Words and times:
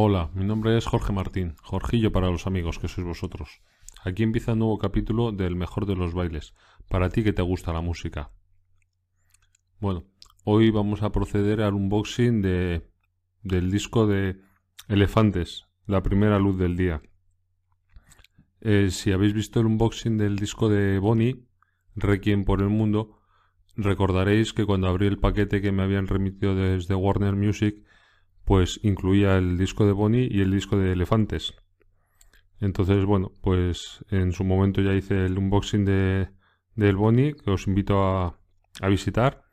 Hola, 0.00 0.30
mi 0.32 0.44
nombre 0.44 0.78
es 0.78 0.86
Jorge 0.86 1.12
Martín, 1.12 1.56
Jorgillo 1.60 2.12
para 2.12 2.30
los 2.30 2.46
amigos 2.46 2.78
que 2.78 2.86
sois 2.86 3.04
vosotros. 3.04 3.62
Aquí 4.04 4.22
empieza 4.22 4.52
un 4.52 4.60
nuevo 4.60 4.78
capítulo 4.78 5.32
del 5.32 5.56
mejor 5.56 5.86
de 5.86 5.96
los 5.96 6.14
bailes, 6.14 6.54
para 6.88 7.08
ti 7.08 7.24
que 7.24 7.32
te 7.32 7.42
gusta 7.42 7.72
la 7.72 7.80
música. 7.80 8.30
Bueno, 9.80 10.04
hoy 10.44 10.70
vamos 10.70 11.02
a 11.02 11.10
proceder 11.10 11.62
al 11.62 11.74
unboxing 11.74 12.42
de, 12.42 12.88
del 13.42 13.72
disco 13.72 14.06
de 14.06 14.40
Elefantes, 14.86 15.66
la 15.84 16.00
primera 16.00 16.38
luz 16.38 16.56
del 16.60 16.76
día. 16.76 17.02
Eh, 18.60 18.90
si 18.92 19.10
habéis 19.10 19.32
visto 19.32 19.58
el 19.58 19.66
unboxing 19.66 20.16
del 20.16 20.36
disco 20.36 20.68
de 20.68 21.00
Bonnie, 21.00 21.44
Requiem 21.96 22.44
por 22.44 22.62
el 22.62 22.68
Mundo, 22.68 23.18
recordaréis 23.74 24.52
que 24.52 24.64
cuando 24.64 24.86
abrí 24.86 25.08
el 25.08 25.18
paquete 25.18 25.60
que 25.60 25.72
me 25.72 25.82
habían 25.82 26.06
remitido 26.06 26.54
desde 26.54 26.94
Warner 26.94 27.34
Music, 27.34 27.82
pues 28.48 28.80
incluía 28.82 29.36
el 29.36 29.58
disco 29.58 29.84
de 29.84 29.92
Bonnie 29.92 30.26
y 30.30 30.40
el 30.40 30.50
disco 30.50 30.78
de 30.78 30.92
Elefantes. 30.92 31.54
Entonces, 32.60 33.04
bueno, 33.04 33.30
pues 33.42 34.02
en 34.08 34.32
su 34.32 34.42
momento 34.42 34.80
ya 34.80 34.94
hice 34.94 35.26
el 35.26 35.36
unboxing 35.36 35.84
de, 35.84 36.30
del 36.74 36.96
Bonnie, 36.96 37.34
que 37.34 37.50
os 37.50 37.66
invito 37.66 38.02
a, 38.02 38.40
a, 38.80 38.88
visitar. 38.88 39.44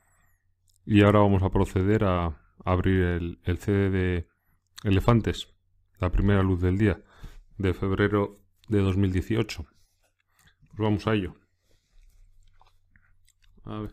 Y 0.85 1.01
ahora 1.01 1.19
vamos 1.19 1.43
a 1.43 1.49
proceder 1.49 2.05
a, 2.05 2.41
abrir 2.63 3.01
el, 3.01 3.39
el 3.43 3.57
CD 3.57 3.89
de 3.89 4.27
Elefantes, 4.85 5.53
la 5.99 6.09
primera 6.09 6.41
luz 6.41 6.61
del 6.61 6.77
día, 6.77 7.03
de 7.57 7.73
febrero 7.73 8.45
de 8.69 8.79
2018. 8.79 9.65
Pues 9.65 10.77
vamos 10.77 11.05
a 11.05 11.15
ello. 11.15 11.35
A 13.65 13.77
ver. 13.79 13.91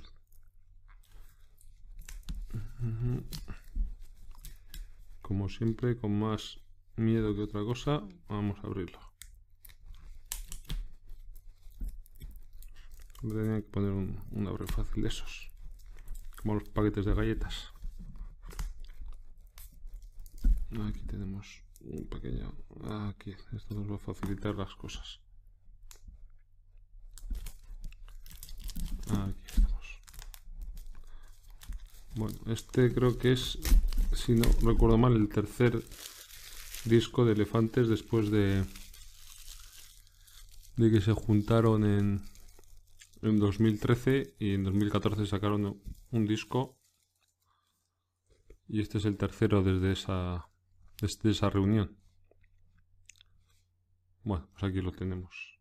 Como 5.33 5.49
siempre, 5.49 5.97
con 5.97 6.19
más 6.19 6.61
miedo 6.95 7.35
que 7.35 7.41
otra 7.41 7.65
cosa, 7.65 8.03
vamos 8.29 8.59
a 8.63 8.67
abrirlo. 8.67 8.99
Tenía 13.23 13.63
que 13.63 13.69
poner 13.71 13.93
un, 13.93 14.47
abre 14.47 14.67
fácil 14.67 15.03
de 15.03 15.09
esos, 15.09 15.49
como 16.37 16.57
los 16.57 16.69
paquetes 16.69 17.07
de 17.07 17.15
galletas. 17.15 17.73
Aquí 20.87 21.01
tenemos 21.07 21.63
un 21.81 22.07
pequeño. 22.09 22.53
Aquí, 23.09 23.35
esto 23.57 23.75
nos 23.75 23.91
va 23.91 23.95
a 23.95 23.99
facilitar 23.99 24.55
las 24.55 24.75
cosas. 24.75 25.19
Aquí 29.09 29.47
estamos. 29.47 29.99
Bueno, 32.17 32.39
este 32.49 32.93
creo 32.93 33.17
que 33.17 33.33
es 33.33 33.59
si 34.13 34.35
no 34.35 34.45
recuerdo 34.63 34.99
mal, 34.99 35.17
el 35.17 35.29
tercer 35.29 35.83
disco 36.85 37.25
de 37.25 37.33
Elefantes 37.33 37.89
después 37.89 38.31
de, 38.31 38.65
de 40.77 40.91
que 40.91 41.01
se 41.01 41.13
juntaron 41.13 41.85
en, 41.85 42.23
en 43.23 43.39
2013 43.39 44.35
y 44.39 44.55
en 44.55 44.65
2014 44.65 45.27
sacaron 45.27 45.81
un 46.11 46.27
disco 46.27 46.79
y 48.69 48.81
este 48.81 48.99
es 48.99 49.05
el 49.05 49.17
tercero 49.17 49.63
desde 49.63 49.93
esa, 49.93 50.49
desde 51.01 51.31
esa 51.31 51.51
reunión. 51.51 51.99
Bueno, 54.25 54.49
pues 54.53 54.65
aquí 54.65 54.81
lo 54.81 54.93
tenemos. 54.93 55.59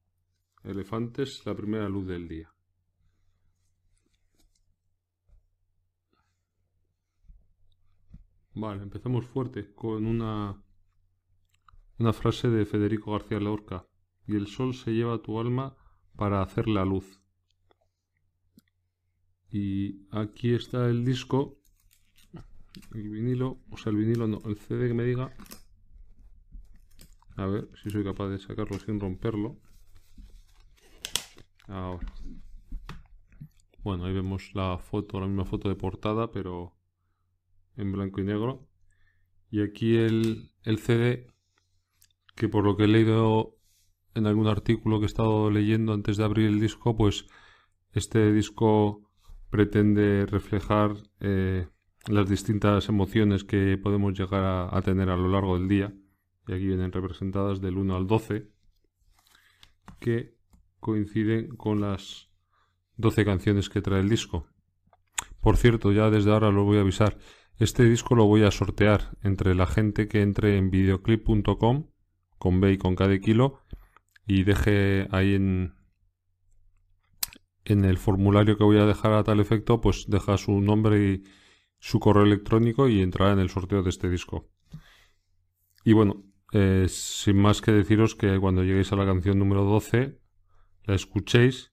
Elefantes, 0.64 1.42
la 1.46 1.56
primera 1.56 1.90
luz 1.90 2.08
del 2.08 2.28
día. 2.28 2.54
Vale, 8.54 8.84
empezamos 8.84 9.26
fuerte 9.26 9.74
con 9.74 10.06
una, 10.06 10.62
una 11.98 12.14
frase 12.14 12.50
de 12.50 12.66
Federico 12.66 13.14
García 13.14 13.40
Lorca. 13.40 13.88
Y 14.28 14.36
el 14.36 14.48
sol 14.48 14.74
se 14.74 14.92
lleva 14.92 15.22
tu 15.22 15.40
alma 15.40 15.76
para 16.16 16.42
hacer 16.42 16.68
la 16.68 16.84
luz. 16.84 17.22
Y 19.50 20.08
aquí 20.12 20.54
está 20.54 20.90
el 20.90 21.04
disco, 21.04 21.62
el 22.94 23.10
vinilo, 23.10 23.60
o 23.70 23.78
sea, 23.78 23.92
el 23.92 23.98
vinilo 23.98 24.28
no, 24.28 24.40
el 24.46 24.58
CD 24.58 24.88
que 24.88 24.94
me 24.94 25.04
diga. 25.04 25.34
A 27.38 27.46
ver 27.46 27.70
si 27.82 27.90
soy 27.90 28.04
capaz 28.04 28.28
de 28.30 28.40
sacarlo 28.40 28.78
sin 28.80 29.00
romperlo. 29.00 29.58
Ahora. 31.68 32.14
Bueno, 33.84 34.06
ahí 34.06 34.14
vemos 34.14 34.54
la 34.54 34.78
foto, 34.78 35.20
la 35.20 35.28
misma 35.28 35.46
foto 35.46 35.68
de 35.68 35.76
portada, 35.76 36.32
pero 36.32 36.81
en 37.78 37.92
blanco 37.92 38.22
y 38.22 38.24
negro. 38.24 38.68
Y 39.50 39.62
aquí 39.62 39.98
el, 39.98 40.52
el 40.64 40.80
CD, 40.80 41.28
que 42.36 42.48
por 42.48 42.64
lo 42.64 42.78
que 42.78 42.86
he 42.86 42.88
leído 42.88 43.58
en 44.14 44.28
algún 44.28 44.48
artículo 44.48 45.00
que 45.00 45.06
he 45.06 45.08
estado 45.08 45.50
leyendo 45.50 45.94
antes 45.94 46.18
de 46.18 46.24
abrir 46.24 46.48
el 46.48 46.60
disco, 46.60 46.96
pues 46.96 47.26
este 47.94 48.32
disco 48.32 49.10
pretende 49.50 50.26
reflejar 50.26 50.96
eh, 51.20 51.68
las 52.08 52.30
distintas 52.30 52.88
emociones 52.90 53.44
que 53.44 53.78
podemos 53.78 54.18
llegar 54.18 54.44
a, 54.44 54.76
a, 54.78 54.82
tener 54.82 55.10
a 55.10 55.18
lo 55.18 55.30
largo 55.30 55.58
del 55.58 55.68
día. 55.68 55.94
Y 56.48 56.54
aquí 56.54 56.66
vienen 56.68 56.92
representadas 56.92 57.62
del 57.62 57.78
1 57.78 57.96
al 57.96 58.08
12, 58.08 58.50
que 60.00 60.36
coinciden 60.80 61.56
con 61.56 61.82
las 61.82 62.30
12 62.98 63.26
canciones 63.26 63.70
que 63.70 63.82
trae 63.82 64.00
el 64.00 64.10
disco. 64.10 64.48
Por 65.40 65.58
cierto, 65.58 65.92
ya 65.92 66.10
desde 66.10 66.32
ahora 66.32 66.52
lo 66.52 66.64
voy 66.64 66.78
a 66.78 66.82
avisar. 66.82 67.18
Este 67.62 67.84
disco 67.84 68.16
lo 68.16 68.26
voy 68.26 68.42
a 68.42 68.50
sortear 68.50 69.16
entre 69.22 69.54
la 69.54 69.68
gente 69.68 70.08
que 70.08 70.24
entre 70.24 70.58
en 70.58 70.72
videoclip.com 70.72 71.92
con 72.40 72.60
B 72.60 72.72
y 72.72 72.78
con 72.80 72.96
K 72.96 73.08
de 73.08 73.22
kilo 73.22 73.60
y 74.26 74.46
deje 74.46 75.08
ahí 75.12 75.36
en, 75.36 75.76
el 77.66 78.00
formulario 78.00 78.58
que 78.58 78.64
voy 78.64 78.80
a 78.80 78.88
dejar 78.88 79.14
a 79.14 79.24
tal 79.24 79.40
efecto, 79.40 79.80
pues 79.80 80.08
deja 80.08 80.40
su 80.40 80.60
nombre 80.60 81.08
y 81.08 81.24
su 81.78 82.00
correo 82.00 82.24
electrónico 82.24 82.90
y 82.90 83.04
entrará 83.04 83.34
en 83.34 83.40
el 83.40 83.52
sorteo 83.52 83.84
de 83.84 83.92
este 83.92 84.10
disco. 84.10 84.50
Y 85.86 85.94
bueno, 85.94 86.24
eh, 86.54 86.88
sin 86.90 87.40
más 87.40 87.62
que 87.62 87.74
deciros 87.74 88.16
que 88.16 88.40
cuando 88.40 88.64
lleguéis 88.64 88.92
a 88.92 88.96
la 88.96 89.06
canción 89.06 89.38
número 89.38 89.66
12, 89.66 90.20
la 90.86 90.96
escuchéis, 90.96 91.72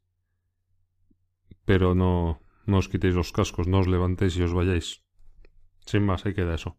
pero 1.65 1.94
no, 1.94 2.43
no 2.66 2.76
os 2.76 2.91
quitéis 2.91 3.15
los 3.15 3.32
cascos, 3.32 3.66
no 3.66 3.78
os 3.78 3.88
levantéis 3.88 4.37
y 4.37 4.43
os 4.43 4.53
vayáis. 4.53 5.07
Sin 5.88 6.04
más, 6.04 6.26
ahí 6.26 6.34
queda 6.34 6.54
eso. 6.54 6.76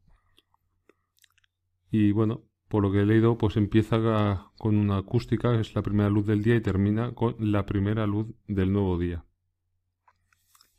Y 1.90 2.12
bueno, 2.12 2.44
por 2.68 2.84
lo 2.84 2.92
que 2.92 3.00
he 3.00 3.06
leído, 3.08 3.40
pues 3.40 3.58
empieza 3.58 4.52
con 4.60 4.78
una 4.78 4.98
acústica, 4.98 5.52
que 5.52 5.62
es 5.62 5.74
la 5.74 5.82
primera 5.82 6.12
luz 6.12 6.28
del 6.28 6.44
día, 6.44 6.56
y 6.56 6.62
termina 6.62 7.16
con 7.16 7.36
la 7.40 7.66
primera 7.66 8.06
luz 8.06 8.28
del 8.48 8.72
nuevo 8.72 9.00
día. 9.00 9.26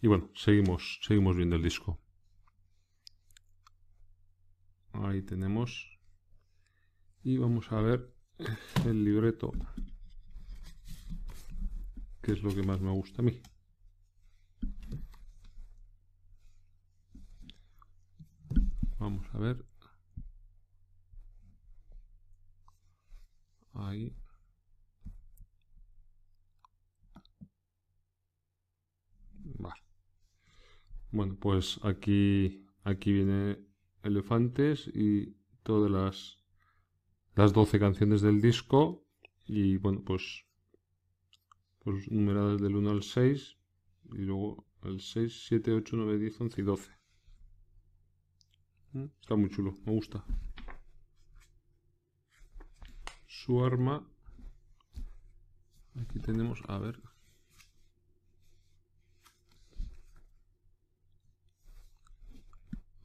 Y 0.01 0.07
bueno, 0.07 0.31
seguimos, 0.37 1.01
seguimos 1.03 1.37
viendo 1.37 1.57
el 1.57 1.63
disco. 1.65 1.99
Ahí 4.93 5.23
tenemos. 5.23 5.99
Y 7.25 7.37
vamos 7.37 7.73
a 7.73 7.81
ver 7.81 8.15
el 8.87 9.03
libreto, 9.05 9.51
que 12.23 12.31
es 12.31 12.45
lo 12.45 12.55
que 12.55 12.62
más 12.62 12.81
me 12.81 12.93
gusta 12.93 13.23
a 13.23 13.25
mí. 13.25 13.43
Vamos 19.10 19.34
a 19.34 19.38
ver. 19.38 19.65
Ahí. 23.75 24.15
Vale. 29.58 29.75
Bueno, 31.11 31.37
pues 31.40 31.81
aquí, 31.82 32.64
aquí 32.85 33.12
viene 33.12 33.58
Elefantes 34.05 34.87
y 34.94 35.37
todas 35.64 35.90
las, 35.90 36.38
las 37.35 37.52
12 37.52 37.81
canciones 37.81 38.20
del 38.20 38.40
disco. 38.40 39.05
Y 39.44 39.76
bueno, 39.79 40.05
pues, 40.05 40.44
pues 41.81 42.08
numeradas 42.12 42.61
del 42.61 42.76
1 42.76 42.90
al 42.90 43.02
6. 43.02 43.56
Y 44.12 44.19
luego 44.19 44.64
el 44.85 45.00
6, 45.00 45.46
7, 45.49 45.73
8, 45.73 45.96
9, 45.96 46.19
10, 46.19 46.40
11 46.43 46.61
y 46.61 46.64
12. 46.64 47.00
Está 48.92 49.37
muy 49.37 49.48
chulo, 49.50 49.72
me 49.87 49.92
gusta. 49.92 50.25
Su 53.28 53.64
arma. 53.64 54.04
Aquí 55.94 56.19
tenemos, 56.19 56.60
a 56.66 56.78
ver. 56.78 57.00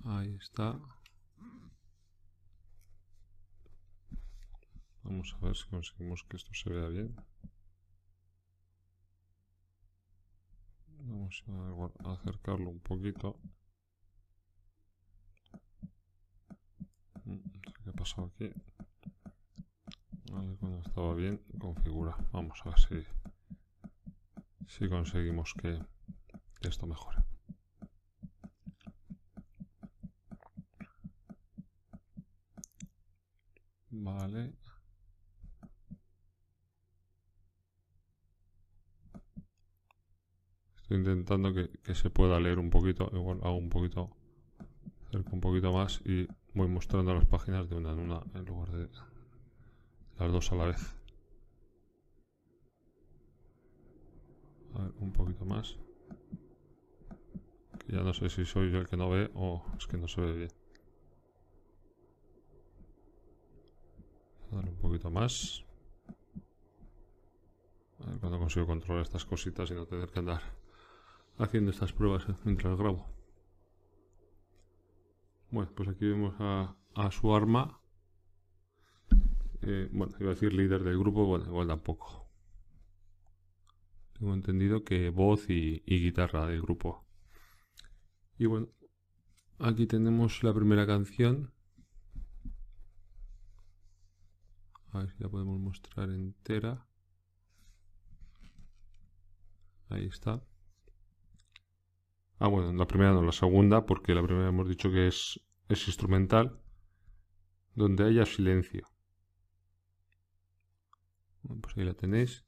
Ahí 0.04 0.36
está. 0.42 0.80
Vamos 5.04 5.36
a 5.36 5.46
ver 5.46 5.56
si 5.56 5.70
conseguimos 5.70 6.24
que 6.24 6.38
esto 6.38 6.52
se 6.56 6.70
vea 6.72 6.88
bien. 6.88 7.16
Vamos 10.98 11.44
a 12.04 12.14
acercarlo 12.14 12.72
un 12.72 12.80
poquito. 12.80 13.40
Qué 18.06 18.22
ha 18.22 18.26
pasado 18.26 18.32
aquí. 18.36 18.54
cuando 20.60 20.80
estaba 20.80 21.16
bien, 21.16 21.42
configura. 21.60 22.16
Vamos 22.32 22.60
a 22.64 22.70
ver 22.70 22.80
si, 22.80 23.04
si 24.68 24.90
conseguimos 24.90 25.54
que 25.56 25.80
esto 26.62 26.86
mejore. 26.86 27.24
Vale. 33.90 34.54
Estoy 40.76 40.98
intentando 40.98 41.54
que, 41.54 41.96
se 41.96 42.10
pueda 42.12 42.40
leer 42.40 42.60
un 42.60 42.70
poquito. 42.70 43.10
Igual 43.14 43.40
hago 43.42 43.56
un 43.56 43.70
poquito, 43.70 44.12
acerco 45.08 45.32
un 45.34 45.42
poquito 45.42 45.74
más 45.74 46.02
y 46.06 46.28
voy 46.56 46.70
mostrando 46.70 47.14
las 47.14 47.26
páginas 47.26 47.70
de 47.70 47.76
una 47.76 47.92
en 47.92 48.00
una 48.00 48.24
en 48.34 48.46
lugar 48.46 48.72
de 48.72 48.90
las 50.18 50.32
dos 50.32 50.52
a 50.54 50.56
la 50.56 50.66
vez. 50.68 50.96
A 54.74 54.84
ver, 54.84 54.94
un 55.00 55.12
poquito 55.12 55.46
más. 55.46 55.78
ya 57.88 58.02
no 58.02 58.14
sé 58.14 58.30
si 58.30 58.46
soy 58.46 58.72
yo 58.72 58.80
el 58.80 58.88
que 58.88 58.98
no 58.98 59.10
ve 59.10 59.30
o 59.36 59.64
es 59.78 59.86
que 59.86 59.98
no 59.98 60.08
se 60.08 60.22
ve 60.22 60.32
bien. 60.34 60.52
Darle 64.52 64.72
un 64.72 64.78
poquito 64.78 65.12
más. 65.12 65.66
A 68.00 68.10
ver 68.10 68.20
cuando 68.20 68.40
consigo 68.40 68.66
controlar 68.66 69.04
estas 69.04 69.26
cositas 69.26 69.70
y 69.72 69.74
no 69.74 69.86
tener 69.86 70.10
que 70.10 70.20
andar 70.20 70.42
haciendo 71.38 71.72
estas 71.72 71.92
pruebas 71.92 72.26
mientras 72.46 72.78
grabo. 72.78 73.15
Bueno, 75.52 75.72
pues 75.76 75.90
aquí 75.90 76.06
vemos 76.06 76.36
a, 76.40 76.76
su 77.12 77.34
arma. 77.34 77.80
Eh, 79.62 79.90
bueno, 79.92 80.16
iba 80.20 80.32
a 80.32 80.34
decir 80.34 80.54
líder 80.54 80.84
del 80.84 80.98
grupo, 80.98 81.26
bueno, 81.26 81.46
igual 81.46 81.68
tampoco. 81.68 82.30
Tengo 84.20 84.34
entendido 84.34 84.84
que 84.84 85.10
voz 85.10 85.50
y, 85.50 85.84
y 85.86 86.00
guitarra 86.00 86.46
del 86.48 86.62
grupo. 86.62 87.06
Y 88.38 88.46
bueno, 88.48 88.70
aquí 89.60 89.88
tenemos 89.88 90.44
la 90.44 90.54
primera 90.54 90.86
canción. 90.86 91.54
A 94.92 95.00
ver 95.00 95.12
si 95.12 95.24
la 95.24 95.30
podemos 95.30 95.60
mostrar 95.60 96.10
entera. 96.10 96.88
Ahí 99.90 100.06
está. 100.06 100.42
Ah, 102.40 102.48
bueno, 102.48 102.74
la 102.74 102.86
primera 102.88 103.14
no, 103.14 103.22
la 103.22 103.32
segunda, 103.32 103.86
porque 103.86 104.14
la 104.14 104.24
primera 104.24 104.50
hemos 104.50 104.68
dicho 104.68 104.92
que 104.92 105.08
es, 105.08 105.40
es 105.70 105.88
instrumental, 105.88 106.60
donde 107.76 108.06
haya 108.06 108.26
silencio. 108.26 108.88
Pues 111.62 111.78
ahí 111.78 111.86
la 111.86 111.94
tenéis. 111.94 112.44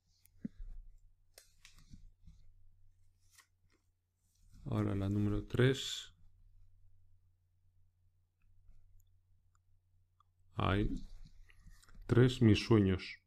Ahora 4.65 4.95
la 4.95 5.07
número 5.07 5.45
3. 5.45 6.13
Ahí. 10.55 11.07
3. 12.07 12.41
Mis 12.41 12.65
sueños. 12.65 13.21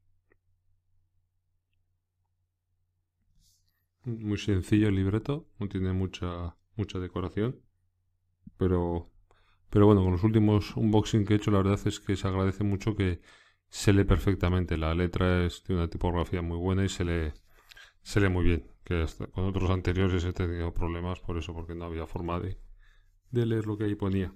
Muy 4.04 4.38
sencillo 4.38 4.88
el 4.88 4.94
libreto, 4.94 5.46
no 5.58 5.68
tiene 5.68 5.92
mucha, 5.92 6.56
mucha 6.76 6.98
decoración. 6.98 7.60
Pero, 8.56 9.10
pero 9.70 9.86
bueno, 9.86 10.02
con 10.02 10.12
los 10.12 10.24
últimos 10.24 10.76
unboxing 10.76 11.24
que 11.24 11.34
he 11.34 11.36
hecho, 11.36 11.50
la 11.50 11.58
verdad 11.58 11.80
es 11.86 12.00
que 12.00 12.16
se 12.16 12.28
agradece 12.28 12.64
mucho 12.64 12.96
que 12.96 13.20
se 13.68 13.92
lee 13.92 14.04
perfectamente. 14.04 14.76
La 14.78 14.94
letra 14.94 15.44
es 15.44 15.64
de 15.64 15.74
una 15.74 15.88
tipografía 15.88 16.42
muy 16.42 16.56
buena 16.58 16.84
y 16.84 16.88
se 16.88 17.04
lee, 17.04 17.32
se 18.02 18.20
lee 18.20 18.28
muy 18.30 18.44
bien. 18.44 18.70
Que 18.84 19.06
con 19.32 19.44
otros 19.44 19.70
anteriores 19.70 20.24
he 20.24 20.32
tenido 20.32 20.72
problemas 20.74 21.20
por 21.20 21.36
eso, 21.38 21.54
porque 21.54 21.74
no 21.74 21.84
había 21.84 22.06
forma 22.06 22.40
de, 22.40 22.58
de 23.30 23.46
leer 23.46 23.66
lo 23.66 23.76
que 23.76 23.84
ahí 23.84 23.94
ponía. 23.94 24.34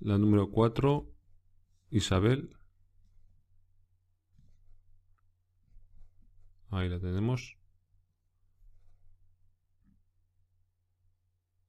La 0.00 0.18
número 0.18 0.50
4, 0.50 1.06
Isabel. 1.90 2.56
Ahí 6.70 6.88
la 6.88 6.98
tenemos. 6.98 7.56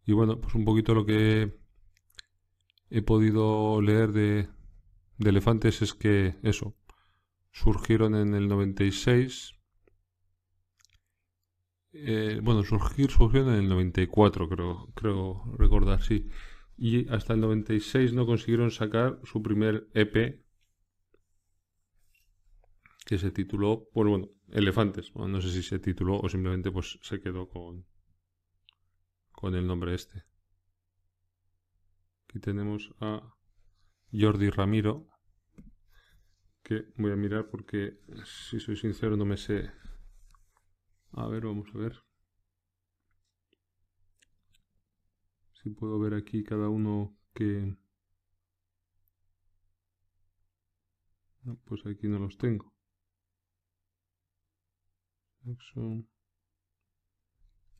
Y 0.08 0.14
bueno, 0.14 0.40
pues 0.40 0.56
un 0.56 0.64
poquito 0.64 0.96
lo 0.96 1.06
que 1.06 1.54
he 2.90 3.02
podido 3.02 3.82
leer 3.82 4.14
de, 4.14 4.48
elefantes 5.20 5.82
es 5.82 5.94
que 5.94 6.38
eso, 6.44 6.78
surgieron 7.52 8.16
en 8.16 8.34
el 8.34 8.48
96. 8.48 9.54
Eh, 11.92 12.40
bueno, 12.42 12.64
surgir 12.64 13.12
surgieron 13.12 13.50
en 13.56 13.64
el 13.64 13.70
94, 13.70 14.48
creo, 14.48 14.94
creo 14.96 15.44
recordar, 15.58 16.02
sí. 16.02 16.30
Y 16.78 17.10
hasta 17.10 17.34
el 17.34 17.42
96 17.42 18.14
no 18.14 18.26
consiguieron 18.26 18.72
sacar 18.72 19.20
su 19.26 19.44
primer 19.44 19.90
EP 19.94 20.42
que 23.06 23.18
se 23.18 23.32
tituló, 23.32 23.90
bueno, 23.94 24.12
bueno, 24.12 24.30
Elefantes. 24.52 25.14
no 25.16 25.42
sé 25.42 25.52
si 25.52 25.64
se 25.64 25.80
tituló 25.80 26.18
o 26.18 26.30
simplemente 26.30 26.72
pues 26.72 26.98
se 27.02 27.20
quedó 27.20 27.50
con, 27.50 27.86
con 29.38 29.54
el 29.54 29.68
nombre 29.68 29.94
este. 29.94 30.26
Aquí 32.24 32.40
tenemos 32.40 32.92
a 33.00 33.22
Jordi 34.12 34.50
Ramiro, 34.50 35.08
que 36.64 36.92
voy 36.98 37.12
a 37.12 37.16
mirar 37.16 37.48
porque, 37.48 38.00
si 38.26 38.60
soy 38.60 38.76
sincero, 38.76 39.16
no 39.16 39.26
me 39.26 39.38
sé. 39.38 39.72
A 41.12 41.28
ver, 41.28 41.46
vamos 41.46 41.70
a 41.76 41.78
ver. 41.78 42.04
Si 45.54 45.70
puedo 45.70 46.00
ver 46.00 46.16
aquí 46.16 46.44
cada 46.44 46.70
uno 46.70 47.16
que... 47.36 47.78
pues 51.66 51.86
aquí 51.86 52.08
no 52.08 52.18
los 52.18 52.40
tengo. 52.40 52.74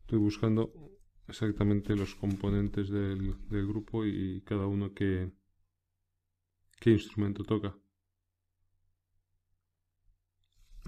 Estoy 0.06 0.20
buscando 0.20 0.97
exactamente 1.28 1.96
los 1.96 2.16
componentes 2.16 2.90
del, 2.90 3.36
grupo 3.50 4.06
y 4.06 4.42
cada 4.42 4.68
uno 4.68 4.94
que 4.94 5.32
qué 6.80 6.92
instrumento 6.92 7.44
toca. 7.44 7.76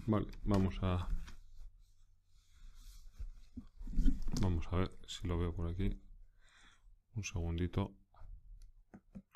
Vale, 0.05 0.27
vamos 0.43 0.75
a 0.81 1.07
vamos 4.41 4.65
a 4.71 4.77
ver 4.77 4.91
si 5.07 5.27
lo 5.27 5.37
veo 5.37 5.53
por 5.53 5.69
aquí. 5.69 5.89
Un 7.15 7.23
segundito. 7.23 7.95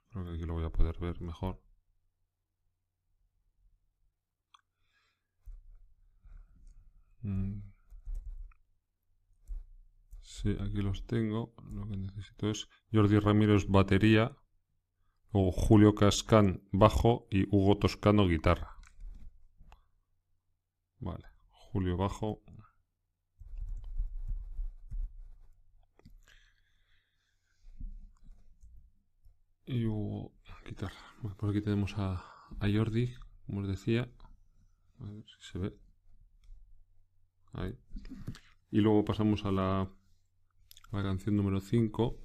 Creo 0.10 0.25
que 0.25 0.31
aquí 0.31 0.45
lo 0.45 0.53
voy 0.53 0.65
a 0.65 0.69
poder 0.69 0.98
ver 1.00 1.19
mejor. 1.22 1.60
Mm. 7.24 7.73
Sí, 10.34 10.58
aquí 10.60 10.82
los 10.82 11.06
tengo. 11.06 11.54
Lo 11.72 11.88
que 11.88 11.96
necesito 11.96 12.50
es 12.50 12.68
Jordi 12.92 13.20
Ramírez 13.20 13.68
batería, 13.68 14.36
luego 15.32 15.52
Julio 15.52 15.94
Cascán 15.94 16.63
bajo 16.72 17.28
y 17.30 17.44
Hugo 17.56 17.78
Toscano 17.78 18.28
guitarra. 18.28 18.75
Vale, 20.98 21.25
Julio 21.50 21.98
bajo. 21.98 22.42
Y 29.68 29.86
Hugo 29.86 30.34
guitarra. 30.66 30.96
por 31.38 31.52
aquí 31.52 31.62
tenemos 31.62 31.94
a, 32.00 32.13
a 32.60 32.68
Jordi, 32.74 33.13
como 33.46 33.62
os 33.62 33.68
decía. 33.68 34.10
A 35.00 35.06
ver 35.06 35.24
si 35.25 35.52
se 35.52 35.60
ve. 35.60 35.78
Ahí. 37.52 37.78
Y 38.72 38.82
luego 38.82 39.06
pasamos 39.06 39.46
a 39.46 39.52
la 39.52 39.90
la 40.93 41.01
canción 41.03 41.35
número 41.35 41.59
5. 41.59 42.19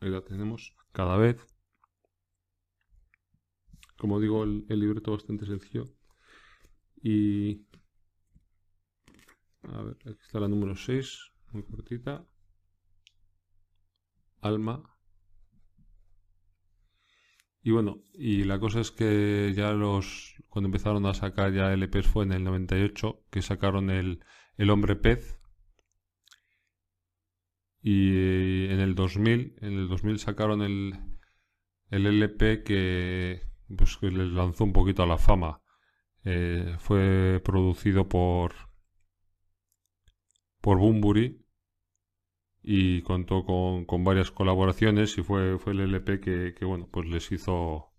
Ahí 0.00 0.10
la 0.10 0.22
tenemos. 0.22 0.74
Cada 0.92 1.16
vez. 1.16 1.36
Como 3.96 4.20
digo, 4.20 4.42
el, 4.44 4.66
libreto 4.68 5.12
bastante 5.12 5.46
sencillo. 5.46 5.84
Y... 7.02 7.64
A 9.62 9.82
ver, 9.82 9.96
aquí 10.04 10.20
está 10.22 10.40
la 10.40 10.48
número 10.48 10.74
6. 10.74 11.32
Muy 11.52 11.62
cortita. 11.62 12.26
Alma. 14.40 14.95
Y 17.66 17.72
bueno, 17.72 17.98
y 18.14 18.44
la 18.44 18.60
cosa 18.60 18.78
es 18.78 18.92
que 18.92 19.52
ya 19.52 19.72
los, 19.72 20.36
cuando 20.48 20.68
empezaron 20.68 21.04
a 21.04 21.14
sacar 21.14 21.52
ya 21.52 21.72
LPs 21.72 22.06
fue 22.06 22.22
en 22.22 22.30
el 22.30 22.44
98, 22.44 23.24
que 23.28 23.42
sacaron 23.42 23.90
el, 23.90 24.20
el 24.56 24.70
Hombre 24.70 24.94
Pez. 24.94 25.40
Y 27.82 28.66
en 28.66 28.78
el 28.78 28.94
2000, 28.94 29.56
en 29.62 29.72
el 29.72 29.88
2000 29.88 30.20
sacaron 30.20 30.62
el, 30.62 30.94
el 31.90 32.06
LP 32.06 32.62
que, 32.62 33.42
pues, 33.76 33.96
que 33.96 34.12
les 34.12 34.28
lanzó 34.28 34.62
un 34.62 34.72
poquito 34.72 35.02
a 35.02 35.06
la 35.06 35.18
fama. 35.18 35.60
Eh, 36.22 36.76
fue 36.78 37.42
producido 37.44 38.08
por 38.08 38.54
por 40.60 40.78
Bumburi 40.78 41.44
y 42.68 43.02
contó 43.02 43.44
con, 43.44 43.84
con, 43.84 44.02
varias 44.02 44.32
colaboraciones 44.32 45.16
y 45.18 45.22
fue, 45.22 45.56
fue 45.58 45.72
el 45.72 45.80
LP 45.82 46.20
que, 46.20 46.52
que, 46.52 46.64
bueno 46.64 46.88
pues 46.90 47.08
les 47.08 47.30
hizo 47.30 47.92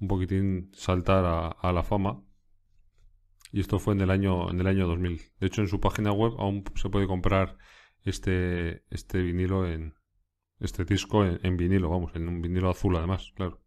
un 0.00 0.08
poquitín 0.08 0.70
saltar 0.74 1.24
a, 1.60 1.72
la 1.72 1.82
fama. 1.82 2.24
Y 3.52 3.60
esto 3.60 3.78
fue 3.78 3.94
en 3.94 4.00
el 4.00 4.10
año 4.10 4.50
en 4.50 4.60
el 4.60 4.66
año 4.66 4.86
2000 4.86 5.20
de 5.40 5.46
hecho 5.46 5.60
en 5.60 5.68
su 5.68 5.78
página 5.78 6.10
web 6.12 6.32
aún 6.38 6.64
se 6.74 6.88
puede 6.88 7.06
comprar 7.06 7.58
este 8.02 8.84
este 8.90 9.20
vinilo 9.22 9.68
en 9.68 9.94
este 10.58 10.86
disco 10.86 11.24
en, 11.26 11.38
en 11.42 11.58
vinilo 11.58 11.90
vamos 11.90 12.12
en 12.16 12.28
un 12.28 12.40
vinilo 12.40 12.70
azul 12.70 12.96
además 12.96 13.32
claro. 13.36 13.60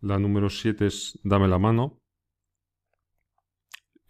La 0.00 0.18
número 0.18 0.50
7 0.50 0.86
es 0.86 1.18
Dame 1.24 1.48
la 1.48 1.58
mano 1.58 2.01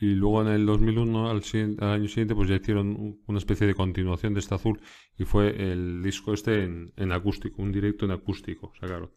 y 0.03 0.17
luego 0.17 0.43
en 0.43 0.49
el 0.49 0.67
2001, 0.67 1.31
al, 1.31 1.43
año 1.79 2.09
siguiente, 2.09 2.35
pues 2.35 2.49
ya 2.49 2.57
hicieron 2.57 3.21
una 3.25 3.39
especie 3.39 3.69
de 3.69 3.75
continuación 3.77 4.35
de 4.35 4.41
este 4.41 4.57
azul 4.57 4.83
y 5.17 5.25
fue 5.25 5.71
el 5.71 6.03
disco 6.03 6.35
este 6.35 6.65
en, 6.65 7.13
acústico, 7.13 7.63
un 7.63 7.71
directo 7.71 8.05
en 8.07 8.11
acústico, 8.11 8.73
sacaron. 8.81 9.13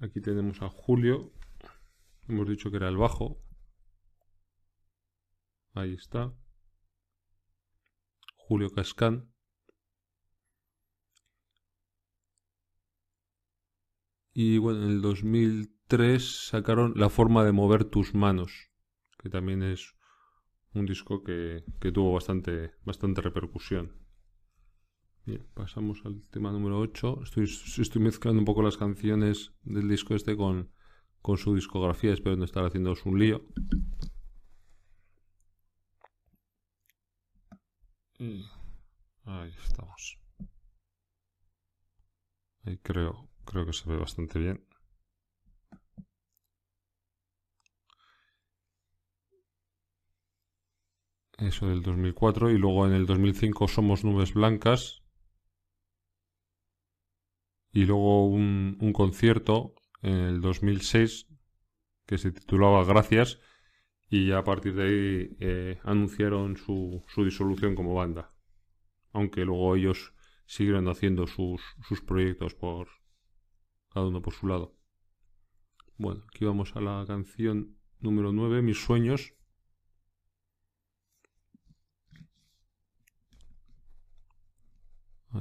Aquí 0.00 0.20
tenemos 0.20 0.60
a 0.60 0.68
Julio, 0.68 1.32
hemos 2.28 2.46
dicho 2.46 2.70
que 2.70 2.76
era 2.76 2.90
el 2.90 2.98
bajo. 2.98 3.42
Ahí 5.72 5.94
está. 5.94 6.34
Julio 8.36 8.68
Cascán. 8.70 9.32
Y 14.34 14.58
bueno, 14.58 14.82
en 14.82 14.90
el 14.90 15.00
2000 15.00 15.79
sacaron 16.20 16.92
La 16.94 17.08
forma 17.08 17.44
de 17.44 17.52
mover 17.52 17.84
tus 17.84 18.14
manos, 18.14 18.70
que 19.18 19.28
también 19.28 19.62
es 19.62 19.96
un 20.72 20.86
disco 20.86 21.24
que, 21.24 21.64
tuvo 21.92 22.12
bastante, 22.12 22.74
bastante 22.84 23.20
repercusión. 23.20 23.92
Bien, 25.26 25.44
pasamos 25.52 26.00
al 26.04 26.22
tema 26.30 26.52
número 26.52 26.78
8. 26.78 27.22
Estoy, 27.24 28.00
mezclando 28.00 28.38
un 28.38 28.44
poco 28.44 28.62
las 28.62 28.76
canciones 28.76 29.52
del 29.62 29.88
disco 29.88 30.14
este 30.14 30.36
con, 30.36 30.70
con 31.22 31.36
su 31.38 31.54
discografía. 31.54 32.12
Espero 32.12 32.36
no 32.36 32.44
estar 32.44 32.64
haciéndoos 32.64 33.04
un 33.04 33.18
lío. 33.18 33.44
ahí 39.24 39.52
estamos. 39.64 40.18
Ahí 42.64 42.78
creo, 42.78 43.28
creo 43.44 43.66
que 43.66 43.72
se 43.72 43.88
ve 43.88 43.96
bastante 43.96 44.38
bien. 44.38 44.69
Eso 51.40 51.68
del 51.68 51.82
2004, 51.82 52.50
y 52.50 52.58
luego 52.58 52.86
en 52.86 52.92
el 52.92 53.06
2005 53.06 53.68
Somos 53.68 54.04
Nubes 54.04 54.34
Blancas, 54.34 55.02
y 57.72 57.84
luego 57.84 58.26
un, 58.26 58.92
concierto 58.92 59.74
en 60.02 60.16
el 60.16 60.40
2006 60.40 61.28
que 62.06 62.18
se 62.18 62.32
titulaba 62.32 62.84
Gracias, 62.84 63.40
y 64.08 64.28
ya 64.28 64.38
a 64.38 64.44
partir 64.44 64.74
de 64.74 64.82
ahí 64.82 65.36
eh, 65.40 65.78
anunciaron 65.84 66.56
su, 66.56 67.04
su, 67.06 67.24
disolución 67.24 67.74
como 67.74 67.94
banda, 67.94 68.34
aunque 69.12 69.44
luego 69.44 69.76
ellos 69.76 70.12
siguieron 70.46 70.88
haciendo 70.88 71.26
sus, 71.26 71.62
sus 71.86 72.00
proyectos 72.00 72.54
por 72.54 72.88
cada 73.90 74.06
uno 74.06 74.20
por 74.20 74.34
su 74.34 74.48
lado. 74.48 74.76
Bueno, 75.96 76.24
aquí 76.28 76.44
vamos 76.44 76.74
a 76.76 76.80
la 76.80 77.04
canción 77.06 77.76
número 78.00 78.32
9, 78.32 78.62
Mis 78.62 78.82
sueños. 78.82 79.34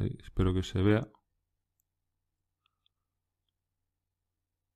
Espero 0.05 0.53
que 0.53 0.63
se 0.63 0.81
vea. 0.81 1.07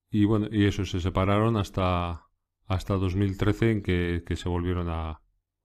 Y 0.10 0.26
bueno, 0.26 0.48
y 0.52 0.66
eso, 0.66 0.86
se 0.86 1.02
separaron 1.02 1.58
hasta, 1.58 2.28
hasta 2.68 2.94
2013 2.96 3.72
en 3.72 3.82
que, 3.82 4.36
se 4.36 4.48
volvieron 4.48 4.88
a, 4.90 5.20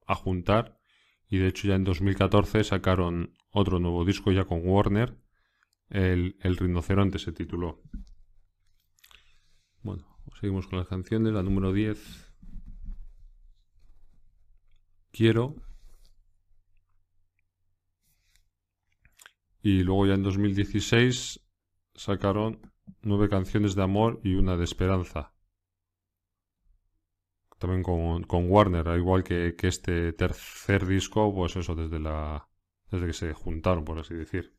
juntar. 0.07 0.79
Y 1.29 1.37
de 1.37 1.47
hecho 1.49 1.67
ya 1.67 1.75
en 1.75 1.83
2014 1.83 2.63
sacaron 2.63 3.35
otro 3.51 3.79
nuevo 3.79 4.05
disco 4.05 4.31
ya 4.31 4.45
con 4.45 4.67
Warner. 4.67 5.15
El, 5.89 6.35
el 6.41 6.57
Rinoceronte 6.57 7.19
se 7.19 7.31
tituló. 7.31 7.83
Bueno, 9.83 10.07
seguimos 10.39 10.67
con 10.67 10.79
las 10.79 10.87
canciones. 10.87 11.31
La 11.31 11.43
número 11.43 11.71
10. 11.71 12.33
Quiero. 15.11 15.55
Y 19.61 19.83
luego 19.83 20.07
ya 20.07 20.13
en 20.13 20.23
2016 20.23 21.41
sacaron 21.93 22.59
nueve 23.01 23.29
canciones 23.29 23.75
de 23.75 23.83
amor 23.83 24.21
y 24.23 24.35
una 24.35 24.55
de 24.55 24.63
esperanza. 24.63 25.33
También 27.57 27.83
con, 27.83 28.49
Warner, 28.49 28.87
al 28.87 28.99
igual 28.99 29.23
que, 29.23 29.53
este 29.61 30.13
tercer 30.13 30.85
disco, 30.85 31.33
pues 31.35 31.57
eso, 31.57 31.75
desde 31.75 31.99
la. 31.99 32.47
desde 32.89 33.07
que 33.07 33.13
se 33.13 33.33
juntaron, 33.33 33.83
por 33.83 33.99
así 33.99 34.13
decir. 34.13 34.55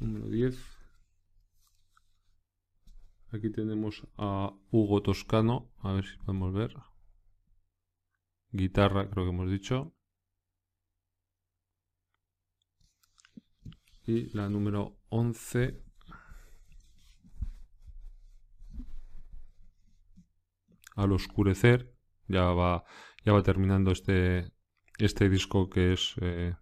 Número 0.00 0.26
10. 0.28 0.58
Aquí 3.32 3.50
tenemos 3.50 4.08
a 4.16 4.52
Hugo 4.72 5.02
Toscano, 5.02 5.70
a 5.78 5.92
ver 5.92 6.04
si 6.04 6.16
podemos 6.16 6.52
ver. 6.52 6.74
Guitarra, 8.50 9.08
creo 9.08 9.26
que 9.26 9.30
hemos 9.30 9.50
dicho. 9.50 9.94
Y 14.06 14.30
la 14.36 14.48
número 14.48 14.98
11 15.08 15.82
al 20.96 21.12
oscurecer 21.12 21.94
ya 22.28 22.44
va 22.52 22.84
ya 23.24 23.32
va 23.32 23.42
terminando 23.42 23.90
este 23.90 24.52
este 24.98 25.28
disco 25.28 25.70
que 25.70 25.92
es 25.92 26.14
eh, 26.20 26.54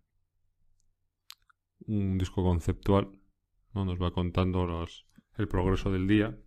un 1.87 2.19
disco 2.19 2.43
conceptual 2.43 3.11
¿no? 3.75 3.85
nos 3.85 4.01
va 4.01 4.13
contando 4.13 4.87
el 5.37 5.49
progreso 5.49 5.91
del 5.91 6.07
día. 6.07 6.39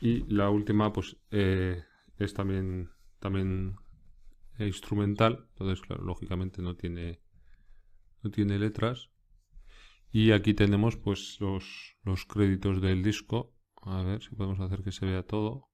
Y 0.00 0.24
la 0.32 0.50
última 0.50 0.92
pues 0.92 1.16
eh, 1.30 1.82
es 2.18 2.34
también 2.34 2.90
también 3.20 3.76
instrumental. 4.58 5.46
Entonces 5.50 5.80
claro 5.80 6.04
lógicamente 6.04 6.62
no 6.62 6.76
tiene 6.76 7.20
no 8.24 8.30
tiene 8.30 8.58
letras. 8.58 9.10
Y 10.10 10.32
aquí 10.32 10.54
tenemos 10.54 10.96
pues 10.96 11.36
los, 11.40 11.96
los 12.02 12.24
créditos 12.24 12.80
del 12.80 13.02
disco. 13.02 13.54
A 13.82 14.02
ver 14.02 14.22
si 14.22 14.34
podemos 14.34 14.60
hacer 14.60 14.82
que 14.82 14.92
se 14.92 15.06
vea 15.06 15.26
todo. 15.26 15.70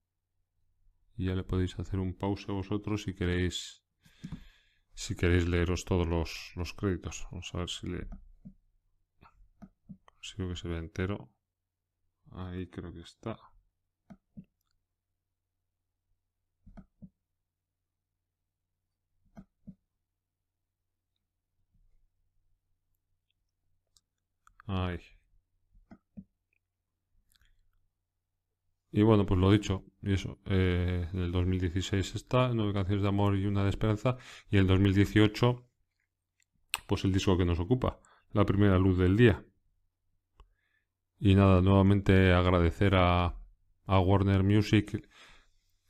Y 1.16 1.26
ya 1.26 1.34
le 1.34 1.44
podéis 1.44 1.78
hacer 1.78 2.00
un 2.00 2.14
pause 2.14 2.50
vosotros 2.50 3.04
si 3.04 3.14
queréis 3.14 3.84
si 4.94 5.14
queréis 5.14 5.48
leeros 5.48 5.84
todos 5.84 6.06
los, 6.06 6.52
los 6.56 6.74
créditos. 6.74 7.26
Vamos 7.30 7.50
a 7.54 7.58
ver 7.58 7.70
si 7.70 7.86
le 7.86 8.08
consigo 10.04 10.48
que 10.48 10.56
se 10.56 10.68
vea 10.68 10.78
entero. 10.78 11.32
Ahí 12.32 12.66
creo 12.68 12.92
que 12.92 13.00
está. 13.00 13.38
Y 28.92 29.02
bueno, 29.02 29.24
pues 29.24 29.38
lo 29.38 29.52
dicho, 29.52 29.84
y 30.02 30.14
eso, 30.14 30.38
eh, 30.46 31.08
en 31.12 31.20
el 31.20 31.32
2016 31.32 32.14
está, 32.14 32.52
nueve 32.52 32.72
canciones 32.72 33.02
de 33.02 33.08
amor 33.08 33.36
y 33.36 33.46
una 33.46 33.62
de 33.62 33.70
esperanza, 33.70 34.16
y 34.50 34.56
en 34.56 34.62
el 34.62 34.66
2018, 34.66 35.64
pues 36.86 37.04
el 37.04 37.12
disco 37.12 37.38
que 37.38 37.44
nos 37.44 37.60
ocupa, 37.60 38.00
la 38.32 38.44
primera 38.44 38.78
luz 38.78 38.98
del 38.98 39.16
día. 39.16 39.44
Y 41.20 41.34
nada, 41.34 41.60
nuevamente 41.60 42.32
agradecer 42.32 42.94
a, 42.96 43.36
Warner 43.86 44.44
Music 44.44 45.08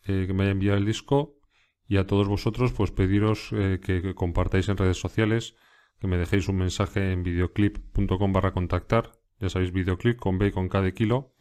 eh, 0.07 0.25
que 0.27 0.33
me 0.33 0.45
haya 0.45 0.53
enviado 0.53 0.79
el 0.79 0.87
disco 0.87 1.39
y 1.87 1.99
a 1.99 2.07
todos 2.07 2.29
vosotros 2.29 2.73
pues 2.73 2.91
pediros 2.91 3.51
eh, 3.53 3.79
que 3.83 4.15
compartáis 4.15 4.71
en 4.71 4.79
redes 4.79 4.97
sociales 4.97 5.55
que 6.01 6.09
me 6.09 6.17
dejéis 6.17 6.49
un 6.49 6.57
mensaje 6.57 7.13
en 7.13 7.23
videoclip.com 7.23 8.33
barra 8.33 8.53
contactar, 8.53 9.13
ya 9.39 9.49
sabéis, 9.51 9.73
videoclip 9.73 10.19
con 10.19 10.39
B 10.39 10.51
con 10.51 10.69
K 10.69 10.81
de 10.81 10.95
kilo, 10.95 11.35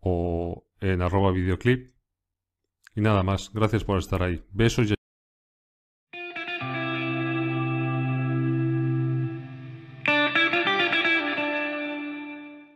o 0.00 0.66
en 0.80 1.02
arroba 1.02 1.32
videoclip, 1.32 1.94
Y 2.94 3.00
nada 3.00 3.22
más, 3.22 3.50
gracias 3.52 3.84
por 3.84 3.98
estar 3.98 4.22
ahí. 4.22 4.42
Besos 4.52 4.90
y 4.90 4.94